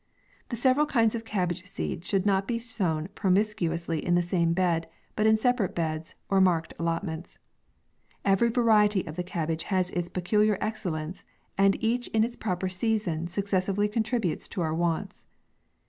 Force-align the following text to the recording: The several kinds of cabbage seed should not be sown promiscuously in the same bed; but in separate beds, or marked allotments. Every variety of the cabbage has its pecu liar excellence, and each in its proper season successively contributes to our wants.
The 0.49 0.55
several 0.55 0.87
kinds 0.87 1.13
of 1.13 1.25
cabbage 1.25 1.63
seed 1.67 2.05
should 2.05 2.25
not 2.25 2.47
be 2.47 2.57
sown 2.57 3.09
promiscuously 3.13 4.03
in 4.03 4.15
the 4.15 4.23
same 4.23 4.51
bed; 4.51 4.89
but 5.15 5.27
in 5.27 5.37
separate 5.37 5.75
beds, 5.75 6.15
or 6.27 6.41
marked 6.41 6.73
allotments. 6.79 7.37
Every 8.25 8.49
variety 8.49 9.05
of 9.05 9.15
the 9.15 9.21
cabbage 9.21 9.65
has 9.65 9.91
its 9.91 10.09
pecu 10.09 10.39
liar 10.43 10.57
excellence, 10.59 11.23
and 11.55 11.77
each 11.83 12.07
in 12.07 12.23
its 12.23 12.35
proper 12.35 12.67
season 12.67 13.27
successively 13.27 13.87
contributes 13.87 14.47
to 14.47 14.61
our 14.61 14.73
wants. 14.73 15.27